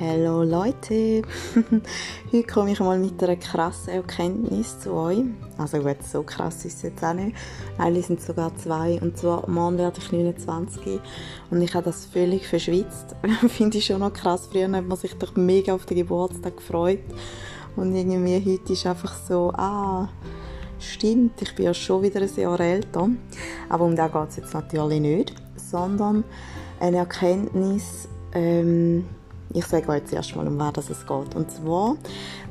Hallo 0.00 0.44
Leute! 0.44 1.22
Heute 2.32 2.46
komme 2.46 2.70
ich 2.70 2.78
mal 2.78 3.00
mit 3.00 3.20
einer 3.20 3.34
krassen 3.34 3.94
Erkenntnis 3.94 4.78
zu 4.78 4.92
euch. 4.92 5.24
Also 5.56 5.78
gut, 5.78 6.04
so 6.04 6.22
krass 6.22 6.64
ist 6.64 6.76
es 6.76 6.82
jetzt 6.82 7.02
auch 7.02 7.14
nicht. 7.14 7.36
Eigentlich 7.78 8.06
sind 8.06 8.20
sogar 8.20 8.54
zwei. 8.54 9.00
Und 9.02 9.18
zwar, 9.18 9.50
morgen 9.50 9.76
werde 9.76 9.98
ich 9.98 10.12
29 10.12 11.00
und 11.50 11.62
ich 11.62 11.74
habe 11.74 11.86
das 11.86 12.04
völlig 12.04 12.46
verschwitzt. 12.46 13.16
Finde 13.48 13.78
ich 13.78 13.86
schon 13.86 13.98
noch 13.98 14.12
krass. 14.12 14.48
Früher 14.52 14.70
hat 14.70 14.86
man 14.86 14.96
sich 14.96 15.14
doch 15.14 15.34
mega 15.34 15.74
auf 15.74 15.84
den 15.84 15.96
Geburtstag 15.96 16.58
gefreut. 16.58 17.00
Und 17.74 17.92
irgendwie 17.96 18.36
heute 18.36 18.72
ist 18.74 18.86
einfach 18.86 19.16
so, 19.26 19.50
ah, 19.54 20.08
stimmt, 20.78 21.42
ich 21.42 21.56
bin 21.56 21.64
ja 21.64 21.74
schon 21.74 22.02
wieder 22.02 22.20
ein 22.20 22.36
Jahr 22.36 22.60
älter. 22.60 23.08
Aber 23.68 23.84
um 23.84 23.96
das 23.96 24.12
geht 24.12 24.28
es 24.28 24.36
jetzt 24.36 24.54
natürlich 24.54 25.00
nicht, 25.00 25.34
sondern 25.56 26.22
eine 26.78 26.98
Erkenntnis, 26.98 28.06
ähm, 28.32 29.04
ich 29.54 29.66
sage 29.66 29.88
euch 29.88 30.00
jetzt 30.00 30.12
erstmal, 30.12 30.46
um 30.46 30.58
was 30.58 30.90
es 30.90 31.06
geht. 31.06 31.34
Und 31.34 31.50
zwar 31.50 31.96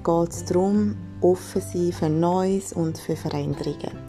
geht 0.04 0.30
es 0.32 0.46
darum, 0.46 0.96
offen 1.22 1.62
sein 1.62 1.92
für 1.92 2.10
Neues 2.10 2.74
und 2.74 2.98
für 2.98 3.16
Veränderungen. 3.16 4.08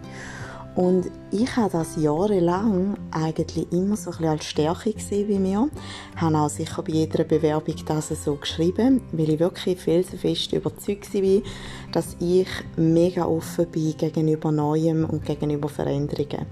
Und 0.78 1.11
ich 1.33 1.56
habe 1.56 1.73
das 1.73 1.97
jahrelang 1.97 2.97
eigentlich 3.11 3.73
immer 3.73 3.97
so 3.97 4.12
ein 4.12 4.27
als 4.27 4.45
Stärke 4.45 4.92
gesehen 4.92 5.27
bei 5.27 5.41
mir. 5.41 5.69
Ich 6.14 6.20
habe 6.20 6.38
auch 6.38 6.48
sicher 6.48 6.83
bei 6.84 6.92
jeder 6.92 7.24
Bewerbung 7.24 7.74
das 7.84 8.11
so 8.23 8.37
geschrieben, 8.37 9.00
weil 9.11 9.30
ich 9.30 9.41
wirklich 9.41 9.80
felsenfest 9.80 10.52
überzeugt 10.52 11.12
war, 11.12 11.42
dass 11.91 12.16
ich 12.20 12.47
mega 12.77 13.25
offen 13.27 13.66
bin 13.66 13.97
gegenüber 13.97 14.52
Neuem 14.52 15.05
und 15.05 15.25
gegenüber 15.25 15.69
Veränderungen. 15.69 16.47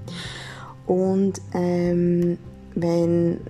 Und 0.88 1.40
ähm, 1.54 2.36
wenn 2.74 3.40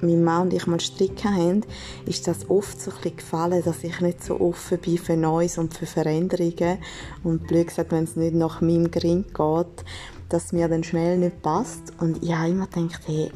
mein 0.00 0.24
Mann 0.24 0.42
und 0.42 0.54
ich 0.54 0.66
mal 0.66 0.80
Stricken 0.80 1.34
haben, 1.34 1.60
ist 2.06 2.26
das 2.26 2.48
oft 2.50 2.80
so 2.80 2.90
ein 2.90 3.16
gefallen, 3.16 3.62
dass 3.64 3.84
ich 3.84 4.00
nicht 4.00 4.22
so 4.22 4.40
offen 4.40 4.78
bin 4.78 4.98
für 4.98 5.16
Neues 5.16 5.58
und 5.58 5.74
für 5.74 5.86
Veränderungen. 5.86 6.78
Und 7.22 7.46
blöd 7.46 7.68
gesagt, 7.68 7.92
wenn 7.92 8.04
es 8.04 8.16
nicht 8.16 8.34
nach 8.34 8.60
meinem 8.60 8.90
Grind 8.90 9.34
geht, 9.34 9.84
dass 10.28 10.52
mir 10.52 10.68
dann 10.68 10.84
schnell 10.84 11.18
nicht 11.18 11.42
passt. 11.42 11.92
Und 12.00 12.22
ich 12.22 12.34
habe 12.34 12.50
immer 12.50 12.66
gedacht, 12.66 13.02
hey, 13.06 13.30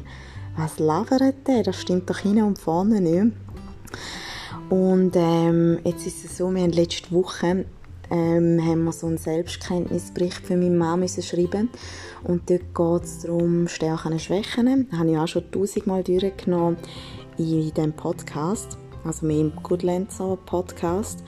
was 0.57 0.79
labert 0.79 1.47
der? 1.47 1.63
Das 1.63 1.79
stimmt 1.79 2.09
doch 2.09 2.19
hinten 2.19 2.43
und 2.43 2.59
vorne 2.59 3.01
nicht. 3.01 3.33
Und 4.69 5.15
ähm, 5.15 5.79
jetzt 5.83 6.05
ist 6.05 6.25
es 6.25 6.37
so, 6.37 6.53
wir 6.53 6.61
haben 6.61 6.71
letzte 6.71 7.11
Woche 7.11 7.65
ähm, 8.11 8.59
haben 8.63 8.83
wir 8.85 8.91
so 8.91 9.07
einen 9.07 9.17
Selbstkenntnisbericht 9.17 10.45
für 10.45 10.57
meine 10.57 10.75
Mama 10.75 11.07
schreiben 11.07 11.69
und 12.23 12.49
dort 12.49 12.75
geht 12.75 13.03
es 13.03 13.19
darum, 13.19 13.67
Stärken 13.67 14.13
und 14.13 14.21
Schwächen. 14.21 14.87
Das 14.89 14.99
habe 14.99 15.11
ich 15.11 15.17
auch 15.17 15.27
schon 15.27 15.51
tausendmal 15.51 16.03
durchgenommen 16.03 16.77
in 17.37 17.71
diesem 17.73 17.93
Podcast, 17.93 18.77
also 19.03 19.25
mit 19.25 19.37
dem 19.37 19.53
Goodlancer 19.63 20.37
Podcast. 20.45 21.23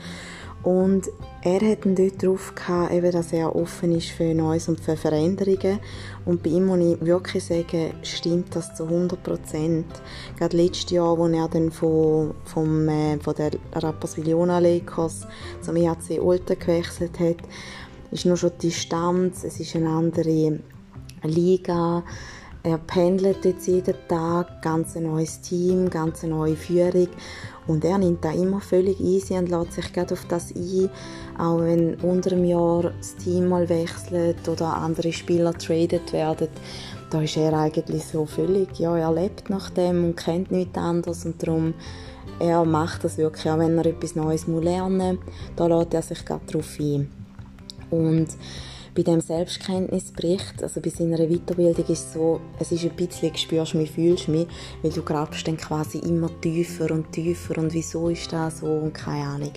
Und 0.62 1.08
er 1.44 1.60
hat 1.60 1.84
dann 1.84 1.96
dort 1.96 2.22
drauf 2.22 2.54
gehabt, 2.54 3.14
dass 3.14 3.32
er 3.32 3.54
offen 3.56 3.90
ist 3.92 4.10
für 4.10 4.32
Neues 4.32 4.68
und 4.68 4.80
für 4.80 4.96
Veränderungen. 4.96 5.80
Und 6.24 6.42
bei 6.42 6.50
ihm 6.50 6.66
muss 6.66 6.78
ich 6.78 7.04
wirklich 7.04 7.44
sagen, 7.44 7.94
stimmt 8.02 8.54
das 8.54 8.74
zu 8.76 8.84
100 8.84 9.20
Prozent. 9.20 9.86
Gerade 10.38 10.56
letztes 10.56 10.92
Jahr, 10.92 11.18
als 11.18 11.32
er 11.32 11.48
dann 11.48 11.72
von, 11.72 12.34
vom, 12.44 12.88
äh, 12.88 13.18
von 13.18 13.34
der 13.34 13.50
Rapperswil-Jona 13.72 14.60
Lakers 14.60 15.26
zum 15.60 15.74
EHC 15.74 16.20
Olten 16.20 16.58
gewechselt 16.58 17.18
hat, 17.18 17.38
ist 18.12 18.24
nur 18.24 18.36
schon 18.36 18.52
die 18.60 18.68
Distanz, 18.68 19.42
es 19.42 19.58
ist 19.58 19.74
eine 19.74 19.88
andere 19.88 20.60
Liga, 21.24 22.04
er 22.64 22.78
pendelt 22.78 23.44
jetzt 23.44 23.66
jeden 23.66 23.96
Tag, 24.08 24.62
ganz 24.62 24.96
ein 24.96 25.04
neues 25.04 25.40
Team, 25.40 25.90
ganz 25.90 26.22
eine 26.22 26.34
neue 26.34 26.54
Führung 26.54 27.08
und 27.66 27.84
er 27.84 27.98
nimmt 27.98 28.24
da 28.24 28.30
immer 28.30 28.60
völlig 28.60 29.00
easy 29.00 29.34
und 29.34 29.48
lässt 29.48 29.72
sich 29.72 29.92
gerade 29.92 30.14
auf 30.14 30.24
das 30.28 30.54
ein, 30.54 30.88
auch 31.38 31.60
wenn 31.60 31.96
unter 31.96 32.30
dem 32.30 32.44
Jahr 32.44 32.92
das 32.98 33.16
Team 33.16 33.48
mal 33.48 33.68
wechselt 33.68 34.48
oder 34.48 34.76
andere 34.76 35.12
Spieler 35.12 35.52
traded 35.54 36.12
werden. 36.12 36.48
Da 37.10 37.20
ist 37.20 37.36
er 37.36 37.52
eigentlich 37.52 38.04
so 38.04 38.26
völlig, 38.26 38.78
ja, 38.78 38.96
er 38.96 39.12
lebt 39.12 39.50
nach 39.50 39.70
dem 39.70 40.04
und 40.04 40.16
kennt 40.16 40.50
nichts 40.52 40.78
anderes 40.78 41.26
und 41.26 41.42
darum 41.42 41.74
er 42.38 42.64
macht 42.64 43.04
das 43.04 43.18
wirklich, 43.18 43.50
auch 43.50 43.58
wenn 43.58 43.76
er 43.76 43.86
etwas 43.86 44.14
Neues 44.14 44.46
lernen 44.46 45.16
muss, 45.16 45.34
da 45.56 45.66
lässt 45.66 45.94
er 45.94 46.02
sich 46.02 46.24
gerade 46.24 46.46
darauf 46.46 46.78
ein. 46.78 47.10
Und 47.90 48.28
bei 48.94 49.02
dem 49.02 49.20
Selbstkenntnisbericht, 49.20 50.62
also 50.62 50.80
bei 50.80 50.90
seiner 50.90 51.16
Weiterbildung 51.16 51.86
ist 51.86 52.06
es 52.06 52.12
so, 52.12 52.40
es 52.58 52.72
ist 52.72 52.84
ein 52.84 52.94
bisschen, 52.94 53.34
spürst 53.34 53.74
mich, 53.74 53.90
fühlst 53.90 54.28
mich, 54.28 54.46
weil 54.82 54.92
du 54.92 55.02
grabst 55.02 55.46
dann 55.48 55.56
quasi 55.56 55.98
immer 55.98 56.28
tiefer 56.40 56.90
und 56.90 57.10
tiefer 57.10 57.58
und 57.58 57.72
wieso 57.72 58.10
ist 58.10 58.32
das 58.32 58.58
so 58.58 58.66
und 58.66 58.92
keine 58.92 59.24
Ahnung. 59.24 59.52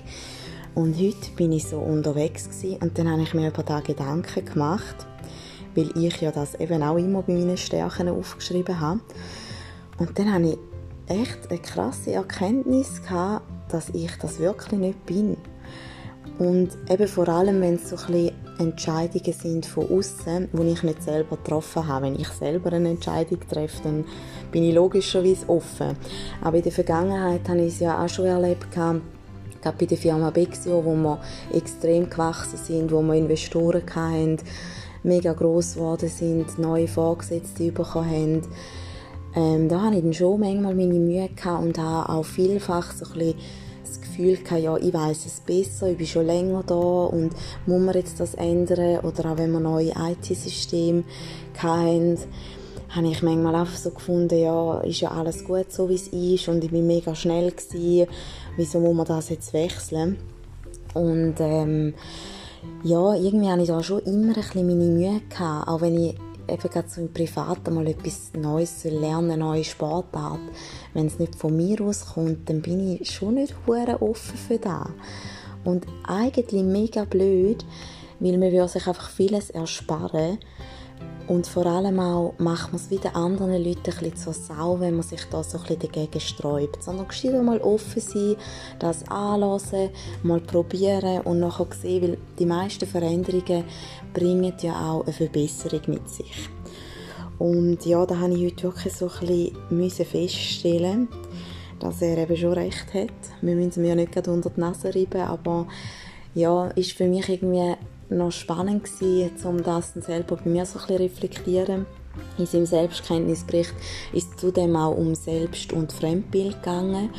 Und 0.74 0.97
heute 0.97 1.31
bin 1.35 1.51
ich 1.51 1.68
so 1.68 1.79
unterwegs 1.79 2.50
gewesen, 2.50 2.78
und 2.81 2.97
dann 2.97 3.09
habe 3.09 3.24
ich 3.24 3.34
mir 3.34 3.50
über 3.50 3.63
da 3.63 3.79
Gedanken 3.81 4.45
gemacht, 4.45 5.06
weil 5.75 5.90
ich 5.97 6.22
ja 6.22 6.31
das 6.31 6.56
eben 6.56 6.84
auch 6.84 6.97
immer 6.97 7.22
bei 7.22 7.34
meinen 7.34 7.57
Stärken 7.57 8.09
aufgeschrieben 8.09 8.79
habe. 8.79 9.01
Und 9.97 10.18
dann 10.18 10.34
habe 10.34 10.50
ich 10.50 10.57
echt 11.07 11.50
eine 11.50 11.59
krasse 11.59 12.13
Erkenntnis 12.13 13.01
gehabt, 13.03 13.45
dass 13.69 13.90
ich 13.90 14.12
das 14.18 14.40
wirklich 14.40 14.79
nicht 14.79 15.06
bin. 15.06 15.38
Und 16.38 16.69
eben 16.90 17.08
vor 17.08 17.30
allem, 17.30 17.62
wenn 17.62 17.75
es 17.75 17.90
so 17.90 17.96
ein 18.12 18.31
Entscheidungen 18.59 19.34
sind 19.34 19.66
von 19.66 19.90
außen, 19.90 20.50
die 20.52 20.72
ich 20.72 20.84
nicht 20.84 21.03
selber 21.03 21.38
getroffen 21.38 21.88
habe. 21.88 22.06
Wenn 22.06 22.19
ich 22.19 22.28
selber 22.30 22.72
eine 22.72 22.90
Entscheidung 22.90 23.40
treffe, 23.50 23.81
dann 23.84 24.06
bin 24.52 24.63
ich 24.63 24.74
logischerweise 24.74 25.47
offen. 25.50 25.97
Aber 26.41 26.58
in 26.58 26.63
der 26.63 26.72
Vergangenheit 26.72 27.47
habe 27.50 27.62
ich 27.62 27.74
es 27.74 27.80
ja 27.80 28.03
auch 28.03 28.09
schon 28.09 28.25
erlebt, 28.25 28.72
gerade 28.72 29.02
bei 29.63 29.86
der 29.86 29.97
Firma 29.97 30.30
Bexio, 30.30 30.84
wo 30.86 30.96
wir 30.96 31.19
extrem 31.53 32.09
gewachsen 32.09 32.57
sind, 32.57 32.92
wo 32.92 33.02
wir 33.02 33.16
Investoren 33.16 33.84
hatten, 33.94 34.38
mega 35.03 35.34
gross 35.34 35.75
geworden 35.75 36.09
sind, 36.09 36.57
neue 36.59 36.88
Vorgesetzte 36.88 37.72
bekommen 37.72 38.09
haben. 38.09 38.42
Ähm, 39.36 39.68
da 39.68 39.81
hatte 39.81 39.97
ich 39.97 40.03
dann 40.03 40.13
schon 40.13 40.40
manchmal 40.40 40.75
meine 40.75 40.94
Mühe 40.94 41.30
gehabt 41.36 41.63
und 41.63 41.78
habe 41.78 42.09
auch 42.09 42.24
vielfach 42.24 42.94
so 42.94 43.06
ein 43.06 43.19
bisschen 43.19 43.36
Gefühl 44.16 44.38
gehabt, 44.38 44.62
ja, 44.62 44.78
ich 44.78 44.94
weiß 44.94 45.26
es 45.26 45.40
besser, 45.42 45.88
ich 45.90 45.98
bin 45.98 46.08
schon 46.08 46.26
länger 46.26 46.64
da 46.66 46.76
und 46.76 47.31
muss 47.66 47.81
man 47.81 47.96
jetzt 47.96 48.20
das 48.20 48.36
ändern? 48.36 49.00
Oder 49.00 49.31
auch 49.31 49.38
wenn 49.38 49.52
wir 49.52 49.59
neue 49.59 49.92
IT-Systeme 49.92 51.03
hatten, 51.58 52.18
habe 52.90 53.08
ich 53.08 53.22
manchmal 53.22 53.56
einfach 53.56 53.78
so 53.78 53.90
gefunden, 53.92 54.40
ja, 54.40 54.80
ist 54.81 55.02
ja 55.02 55.12
alles 55.12 55.44
gut 55.44 55.72
so, 55.72 55.90
wie 55.90 55.96
es 55.96 56.08
ist 56.08 56.48
und 56.48 56.64
ich 56.64 56.72
bin 56.72 56.88
mega 56.88 57.14
schnell 57.14 57.52
gewesen, 57.52 58.08
wieso 58.56 58.80
muss 58.80 58.96
man 58.96 59.06
das 59.06 59.30
jetzt 59.30 59.54
wechseln? 59.54 60.18
Und 60.94 61.36
ähm, 61.40 61.94
ja, 62.84 63.14
irgendwie 63.16 63.50
habe 63.50 63.62
ich 63.62 63.68
da 63.68 63.84
schon 63.84 64.00
immer 64.04 64.30
ein 64.30 64.34
bisschen 64.34 64.66
meine 64.66 64.86
Mühe 64.86 65.22
gehabt, 65.30 65.68
auch 65.68 65.81
wenn 65.81 66.00
ich 66.00 66.16
eben 66.47 66.69
gerade 66.69 66.89
so 66.89 67.01
im 67.01 67.11
Privaten 67.11 67.73
mal 67.73 67.88
etwas 67.88 68.31
Neues 68.33 68.83
lernen, 68.83 69.31
eine 69.31 69.44
neue 69.44 69.63
Sportart. 69.63 70.39
Wenn 70.94 71.07
es 71.07 71.19
nicht 71.19 71.35
von 71.35 71.56
mir 71.56 71.81
aus 71.81 72.13
kommt, 72.13 72.50
dann 72.50 72.61
bin 72.61 72.95
ich 72.95 73.11
schon 73.11 73.35
nicht 73.35 73.56
offen 73.67 74.38
für 74.38 74.57
das. 74.57 74.88
Und 75.63 75.85
eigentlich 76.03 76.63
mega 76.63 77.06
blöd, 77.06 77.66
weil 78.20 78.38
man 78.38 78.68
sich 78.68 78.88
einfach 78.88 79.09
vieles 79.09 79.50
ersparen 79.50 80.40
und 81.28 81.48
vor 81.48 81.66
allem 81.66 82.00
auch 82.00 82.36
macht 82.38 82.72
man 82.72 82.80
es 82.80 82.92
wieder 82.92 83.16
anderen 83.16 83.64
Leuten 83.64 83.80
ein 83.80 83.84
bisschen 83.84 84.16
zur 84.16 84.34
Sau, 84.34 84.80
wenn 84.80 84.94
man 84.94 85.03
sich 85.03 85.24
da 85.31 85.44
so 85.44 85.58
ein 85.58 85.64
bisschen 85.64 85.80
dagegen 85.80 86.20
sträubt. 86.20 86.84
Sondern 86.84 87.08
gescheit 87.08 87.42
mal 87.44 87.59
offen 87.62 88.00
sein, 88.00 88.36
das 88.78 89.08
anlassen, 89.09 89.90
mal 90.22 90.40
probieren 90.40 91.22
und 91.22 91.40
nachher 91.40 91.66
sehen, 91.81 92.04
weil 92.04 92.18
die 92.38 92.46
meisten 92.46 92.86
Veränderungen 92.86 93.64
bringen 94.14 94.54
ja 94.62 94.92
auch 94.92 95.04
eine 95.04 95.14
Verbesserung 95.14 95.81
mit 95.88 96.08
sich. 96.08 96.50
Und 97.40 97.84
ja, 97.86 98.06
da 98.06 98.20
habe 98.20 98.34
ich 98.34 98.46
heute 98.46 98.64
wirklich 98.64 98.94
so 98.94 99.09
ein 99.22 99.52
bisschen 99.70 100.06
feststellen 100.06 101.07
dass 101.78 102.01
er 102.01 102.18
eben 102.18 102.38
schon 102.38 102.54
recht 102.54 102.94
hat. 102.94 103.12
Wir 103.42 103.54
müssen 103.54 103.81
mir 103.81 103.89
ja 103.89 103.95
nicht 103.95 104.13
gerade 104.13 104.31
unter 104.31 104.50
die 104.50 104.62
Nase 104.62 104.95
reiben, 104.95 105.22
aber 105.22 105.68
ja, 106.34 106.68
ist 106.69 106.94
für 106.94 107.06
mich 107.06 107.28
irgendwie 107.28 107.75
noch 108.10 108.31
spannend 108.31 108.84
gewesen, 108.84 109.31
um 109.46 109.63
das 109.63 109.94
selber 109.94 110.38
bei 110.38 110.50
mir 110.50 110.66
so 110.66 110.80
ein 110.80 110.86
bisschen 110.88 111.02
reflektieren. 111.02 111.86
In 112.38 112.46
seinem 112.46 112.66
Selbstkenntnisbericht 112.66 113.74
ist 114.13 114.40
zudem 114.40 114.75
auch 114.75 114.96
um 114.96 115.16
Selbst- 115.16 115.74
und 115.74 115.92
Fremdbild 115.92 116.62
gegangen. 116.63 117.10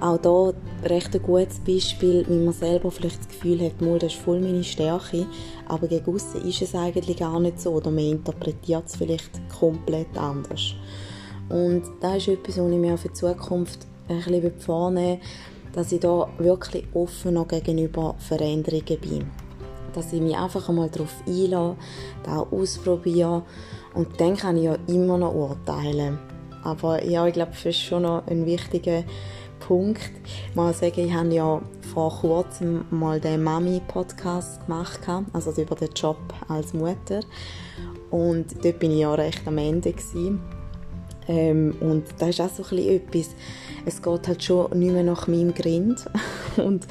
Auch 0.00 0.18
da 0.18 0.52
recht 0.88 1.14
ein 1.14 1.22
gutes 1.22 1.60
Beispiel, 1.60 2.24
wie 2.28 2.44
man 2.44 2.52
selber 2.52 2.90
vielleicht 2.90 3.20
das 3.20 3.28
Gefühl 3.28 3.60
hat, 3.60 3.74
das 4.02 4.14
ist 4.14 4.22
voll 4.22 4.40
meine 4.40 4.64
Stärke, 4.64 5.26
aber 5.68 5.86
gegen 5.86 6.12
aussen 6.12 6.42
ist 6.48 6.62
es 6.62 6.74
eigentlich 6.74 7.18
gar 7.18 7.38
nicht 7.38 7.60
so 7.60 7.70
oder 7.70 7.90
man 7.90 8.04
interpretiert 8.04 8.84
es 8.86 8.96
vielleicht 8.96 9.30
komplett 9.48 10.16
anders. 10.16 10.74
Und 11.48 11.82
das 12.00 12.16
ist 12.16 12.28
etwas, 12.28 12.58
was 12.58 12.70
ich 12.70 12.78
mir 12.78 12.98
für 12.98 13.08
die 13.08 13.14
Zukunft 13.14 13.86
ein 14.08 14.18
bisschen 14.18 14.58
vornehmen 14.58 15.20
dass 15.72 15.90
ich 15.90 16.00
da 16.00 16.28
wirklich 16.38 16.84
offen 16.92 17.34
noch 17.34 17.48
gegenüber 17.48 18.14
Veränderungen 18.18 18.98
bin 19.00 19.41
dass 19.92 20.12
ich 20.12 20.20
mich 20.20 20.36
einfach 20.36 20.68
einmal 20.68 20.90
darauf 20.90 21.14
einlasse, 21.26 21.76
das 22.22 22.46
ausprobiere 22.50 23.42
und 23.94 24.20
dann 24.20 24.36
kann 24.36 24.56
ich 24.56 24.64
ja 24.64 24.76
immer 24.86 25.18
noch 25.18 25.34
urteilen. 25.34 26.18
Aber 26.62 27.04
ja, 27.04 27.26
ich 27.26 27.34
glaube, 27.34 27.52
das 27.52 27.64
ist 27.64 27.80
schon 27.80 28.02
noch 28.02 28.26
ein 28.26 28.46
wichtiger 28.46 29.04
Punkt 29.60 30.10
mal 30.54 30.74
sagen, 30.74 31.06
ich 31.06 31.12
habe 31.12 31.34
ja 31.34 31.62
vor 31.94 32.10
kurzem 32.20 32.84
mal 32.90 33.20
den 33.20 33.42
Mami-Podcast 33.42 34.66
gemacht, 34.66 35.00
also 35.32 35.50
über 35.60 35.76
den 35.76 35.90
Job 35.94 36.18
als 36.48 36.72
Mutter. 36.72 37.20
Und 38.10 38.64
dort 38.64 38.78
bin 38.78 38.92
ich 38.92 39.00
ja 39.00 39.14
recht 39.14 39.42
am 39.46 39.58
Ende. 39.58 39.94
Ähm, 41.28 41.74
und 41.80 42.04
da 42.18 42.28
ist 42.28 42.40
auch 42.40 42.50
so 42.50 42.64
ein 42.74 42.78
etwas, 42.78 43.30
es 43.86 44.02
geht 44.02 44.28
halt 44.28 44.42
schon 44.42 44.78
nicht 44.78 44.92
mehr 44.92 45.04
nach 45.04 45.28
meinem 45.28 45.54
Grind. 45.54 46.04
und 46.56 46.86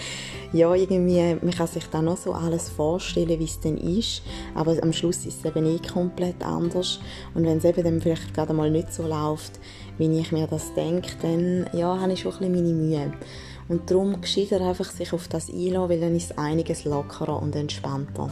ja, 0.53 0.73
irgendwie, 0.73 1.37
man 1.41 1.51
kann 1.51 1.67
sich 1.67 1.85
dann 1.87 2.05
noch 2.05 2.17
so 2.17 2.33
alles 2.33 2.69
vorstellen, 2.69 3.39
wie 3.39 3.45
es 3.45 3.59
dann 3.59 3.77
ist, 3.77 4.21
aber 4.53 4.75
am 4.81 4.91
Schluss 4.91 5.25
ist 5.25 5.39
es 5.39 5.45
eben 5.45 5.65
eh 5.65 5.79
komplett 5.79 6.43
anders. 6.43 6.99
Und 7.33 7.45
wenn 7.45 7.59
es 7.59 7.65
eben 7.65 7.83
dann 7.83 8.01
vielleicht 8.01 8.33
gerade 8.33 8.53
mal 8.53 8.69
nicht 8.69 8.93
so 8.93 9.07
läuft, 9.07 9.59
wie 9.97 10.19
ich 10.19 10.31
mir 10.31 10.47
das 10.47 10.73
denke, 10.73 11.11
dann 11.21 11.69
ja, 11.73 11.99
habe 11.99 12.13
ich 12.13 12.21
schon 12.21 12.33
ein 12.33 12.39
bisschen 12.39 12.53
meine 12.53 12.73
Mühe. 12.73 13.13
Und 13.69 13.89
darum 13.89 14.19
gescheiter 14.19 14.59
einfach 14.61 14.89
sich 14.89 15.13
auf 15.13 15.27
das 15.29 15.49
einlassen, 15.49 15.89
weil 15.89 16.01
dann 16.01 16.15
ist 16.15 16.31
es 16.31 16.37
einiges 16.37 16.83
lockerer 16.83 17.41
und 17.41 17.55
entspannter. 17.55 18.29